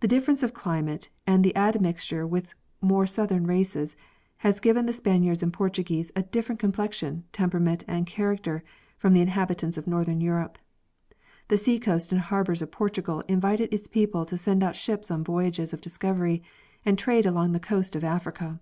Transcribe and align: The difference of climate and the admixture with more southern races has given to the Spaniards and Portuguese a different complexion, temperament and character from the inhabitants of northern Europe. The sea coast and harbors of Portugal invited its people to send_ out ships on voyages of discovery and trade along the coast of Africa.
The 0.00 0.06
difference 0.06 0.42
of 0.42 0.52
climate 0.52 1.08
and 1.26 1.42
the 1.42 1.56
admixture 1.56 2.26
with 2.26 2.52
more 2.82 3.06
southern 3.06 3.46
races 3.46 3.96
has 4.44 4.60
given 4.60 4.84
to 4.84 4.88
the 4.88 4.92
Spaniards 4.92 5.42
and 5.42 5.50
Portuguese 5.50 6.12
a 6.14 6.24
different 6.24 6.58
complexion, 6.58 7.24
temperament 7.32 7.82
and 7.88 8.06
character 8.06 8.62
from 8.98 9.14
the 9.14 9.22
inhabitants 9.22 9.78
of 9.78 9.86
northern 9.86 10.20
Europe. 10.20 10.58
The 11.48 11.56
sea 11.56 11.78
coast 11.78 12.12
and 12.12 12.20
harbors 12.20 12.60
of 12.60 12.70
Portugal 12.70 13.24
invited 13.28 13.72
its 13.72 13.86
people 13.88 14.26
to 14.26 14.36
send_ 14.36 14.60
out 14.66 14.76
ships 14.76 15.10
on 15.10 15.24
voyages 15.24 15.72
of 15.72 15.80
discovery 15.80 16.42
and 16.84 16.98
trade 16.98 17.24
along 17.24 17.52
the 17.52 17.58
coast 17.58 17.96
of 17.96 18.04
Africa. 18.04 18.60